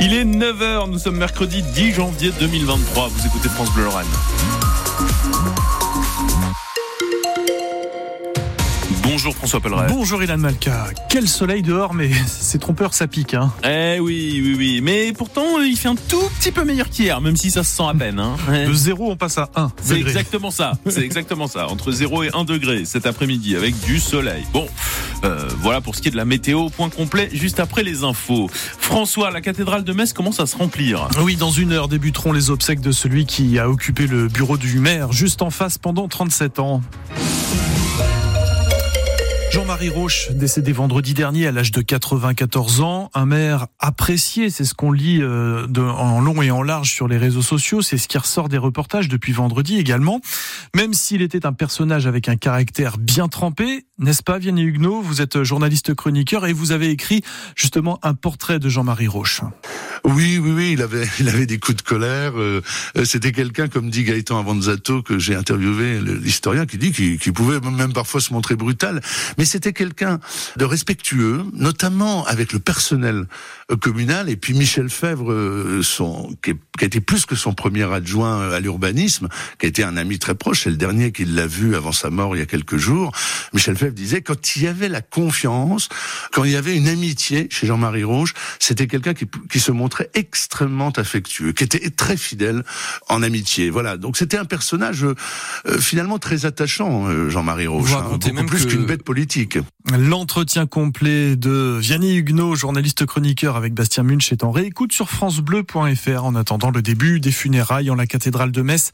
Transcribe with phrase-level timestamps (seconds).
[0.00, 3.08] Il est 9h, nous sommes mercredi 10 janvier 2023.
[3.08, 4.06] Vous écoutez France Bleu Lorraine.
[9.04, 9.86] Bonjour François Pelleret.
[9.88, 10.86] Bonjour Ilan Malka.
[11.10, 13.34] Quel soleil dehors, mais c'est trompeur, ça pique.
[13.34, 13.52] Hein.
[13.62, 14.80] Eh oui, oui, oui.
[14.82, 17.82] Mais pourtant, il fait un tout petit peu meilleur qu'hier, même si ça se sent
[17.86, 18.18] à peine.
[18.18, 18.36] Hein.
[18.66, 19.72] De 0, on passe à 1.
[19.82, 20.72] C'est exactement ça.
[20.88, 21.68] C'est exactement ça.
[21.68, 24.44] Entre 0 et 1 degré cet après-midi avec du soleil.
[24.54, 24.66] Bon,
[25.24, 26.70] euh, voilà pour ce qui est de la météo.
[26.70, 28.48] Point complet juste après les infos.
[28.78, 31.08] François, la cathédrale de Metz commence à se remplir.
[31.20, 34.78] Oui, dans une heure débuteront les obsèques de celui qui a occupé le bureau du
[34.78, 36.80] maire juste en face pendant 37 ans.
[39.54, 44.74] Jean-Marie Roche, décédé vendredi dernier à l'âge de 94 ans, un maire apprécié, c'est ce
[44.74, 48.18] qu'on lit euh, en long et en large sur les réseaux sociaux, c'est ce qui
[48.18, 50.20] ressort des reportages depuis vendredi également.
[50.74, 55.02] Même s'il était un personnage avec un caractère bien trempé, n'est-ce pas Vianney Huguenot?
[55.02, 57.22] Vous êtes journaliste chroniqueur et vous avez écrit
[57.54, 59.42] justement un portrait de Jean-Marie Roche.
[60.04, 62.32] Oui, oui, oui, il avait, des coups de colère.
[62.36, 62.60] Euh,
[63.04, 67.92] c'était quelqu'un, comme dit Gaëtan Avanzato, que j'ai interviewé, l'historien, qui dit qu'il pouvait même
[67.92, 69.00] parfois se montrer brutal.
[69.44, 70.20] C'était quelqu'un
[70.56, 73.26] de respectueux, notamment avec le personnel
[73.70, 74.28] euh, communal.
[74.28, 78.60] Et puis Michel Fèvre, euh, son, qui, a été plus que son premier adjoint à
[78.60, 79.28] l'urbanisme,
[79.58, 82.10] qui a été un ami très proche, c'est le dernier qui l'a vu avant sa
[82.10, 83.12] mort il y a quelques jours.
[83.52, 85.88] Michel Fèvre disait, quand il y avait la confiance,
[86.32, 90.10] quand il y avait une amitié chez Jean-Marie Rouge, c'était quelqu'un qui, qui se montrait
[90.14, 92.64] extrêmement affectueux, qui était très fidèle
[93.08, 93.70] en amitié.
[93.70, 95.14] Voilà, donc c'était un personnage euh,
[95.78, 99.33] finalement très attachant, euh, Jean-Marie Roche, hein, beaucoup plus qu'une bête politique.
[99.92, 106.24] L'entretien complet de Vianney Huguenot, journaliste chroniqueur avec Bastien Munch, est en réécoute sur francebleu.fr
[106.24, 108.92] en attendant le début des funérailles en la cathédrale de Metz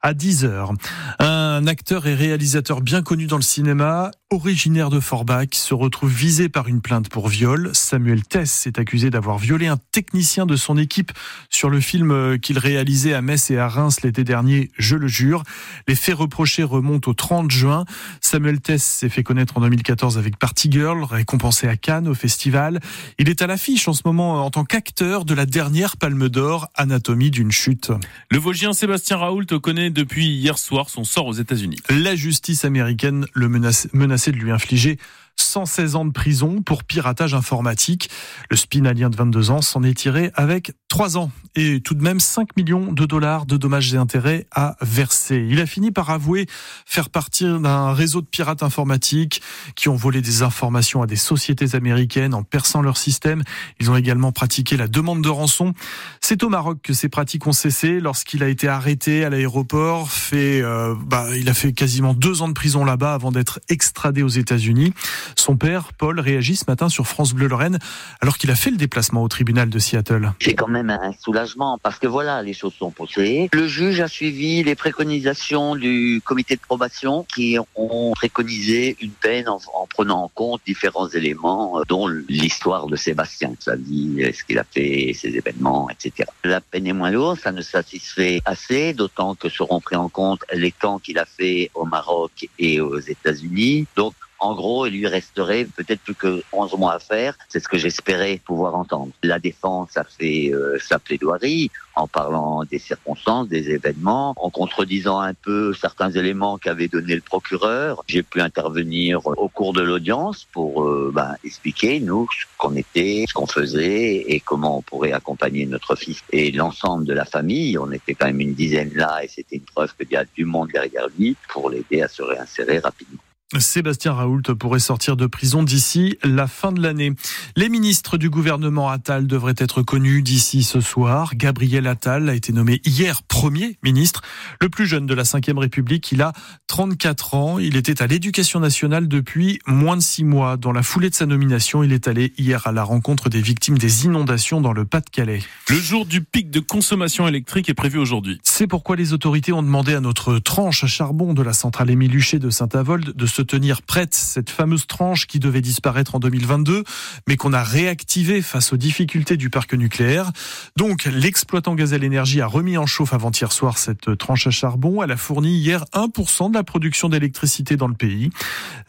[0.00, 0.74] à 10h.
[1.18, 6.48] Un acteur et réalisateur bien connu dans le cinéma, originaire de Forbach, se retrouve visé
[6.48, 7.68] par une plainte pour viol.
[7.74, 11.12] Samuel Tess est accusé d'avoir violé un technicien de son équipe
[11.50, 15.42] sur le film qu'il réalisait à Metz et à Reims l'été dernier, je le jure.
[15.86, 17.84] Les faits reprochés remontent au 30 juin.
[18.22, 22.80] Samuel Tess s'est fait connaître en 2014 avec Party Girl, récompensé à Cannes au festival.
[23.18, 26.70] Il est à l'affiche en ce moment en tant qu'acteur de la dernière Palme d'Or,
[26.74, 27.92] Anatomie d'une chute.
[28.30, 31.80] Le Vosgien Sébastien Raoult connaît depuis hier soir son sort aux États-Unis.
[31.90, 33.88] La justice américaine le menace,
[34.30, 34.98] de lui infliger
[35.36, 38.08] 116 ans de prison pour piratage informatique.
[38.50, 42.20] Le spinalien de 22 ans s'en est tiré avec 3 ans et tout de même
[42.20, 45.46] 5 millions de dollars de dommages et intérêts à verser.
[45.48, 46.46] Il a fini par avouer
[46.86, 49.42] faire partie d'un réseau de pirates informatiques
[49.74, 53.42] qui ont volé des informations à des sociétés américaines en perçant leur système.
[53.80, 55.74] Ils ont également pratiqué la demande de rançon.
[56.20, 60.08] C'est au Maroc que ces pratiques ont cessé lorsqu'il a été arrêté à l'aéroport.
[60.32, 64.28] Euh, bah, il a fait quasiment deux ans de prison là-bas avant d'être extradé aux
[64.28, 64.92] États-Unis.
[65.36, 67.78] Son père, Paul, réagit ce matin sur France Bleu Lorraine
[68.20, 70.32] alors qu'il a fait le déplacement au tribunal de Seattle.
[70.40, 73.48] C'est quand même un soulagement parce que voilà, les choses sont posées.
[73.52, 79.48] Le juge a suivi les préconisations du comité de probation qui ont préconisé une peine
[79.48, 84.58] en, prenant en compte différents éléments, euh, dont l'histoire de Sébastien, sa vie, ce qu'il
[84.58, 86.28] a fait, ses événements, etc.
[86.44, 90.40] La peine est moins lourde, ça ne satisfait assez, d'autant que seront pris en compte
[90.52, 93.86] les temps qu'il a fait au Maroc et aux États-Unis.
[93.96, 97.38] Donc en gros, il lui resterait peut-être plus que 11 mois à faire.
[97.48, 99.12] C'est ce que j'espérais pouvoir entendre.
[99.22, 105.20] La défense a fait euh, sa plaidoirie en parlant des circonstances, des événements, en contredisant
[105.20, 108.02] un peu certains éléments qu'avait donné le procureur.
[108.08, 113.24] J'ai pu intervenir au cours de l'audience pour euh, ben, expliquer, nous, ce qu'on était,
[113.28, 117.78] ce qu'on faisait et comment on pourrait accompagner notre fils et l'ensemble de la famille.
[117.78, 120.44] On était quand même une dizaine là et c'était une preuve qu'il y a du
[120.44, 123.21] monde derrière lui pour l'aider à se réinsérer rapidement.
[123.60, 127.12] Sébastien Raoult pourrait sortir de prison d'ici la fin de l'année.
[127.56, 131.34] Les ministres du gouvernement Attal devraient être connus d'ici ce soir.
[131.34, 134.22] Gabriel Attal a été nommé hier premier ministre,
[134.60, 136.12] le plus jeune de la Ve République.
[136.12, 136.32] Il a
[136.68, 137.58] 34 ans.
[137.58, 140.56] Il était à l'éducation nationale depuis moins de six mois.
[140.56, 143.78] Dans la foulée de sa nomination, il est allé hier à la rencontre des victimes
[143.78, 145.42] des inondations dans le Pas-de-Calais.
[145.68, 148.40] Le jour du pic de consommation électrique est prévu aujourd'hui.
[148.42, 152.14] C'est pourquoi les autorités ont demandé à notre tranche à charbon de la centrale Émile
[152.14, 156.84] Huchet de Saint-Avold de se tenir prête cette fameuse tranche qui devait disparaître en 2022,
[157.28, 160.30] mais qu'on a réactivée face aux difficultés du parc nucléaire.
[160.76, 165.02] Donc, l'exploitant Gazelle Énergie a remis en chauffe avant-hier soir cette tranche à charbon.
[165.02, 168.30] Elle a fourni hier 1% de la production d'électricité dans le pays.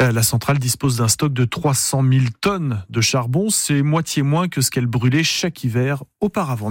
[0.01, 3.49] Euh, la centrale dispose d'un stock de 300 000 tonnes de charbon.
[3.49, 6.69] C'est moitié moins que ce qu'elle brûlait chaque hiver auparavant.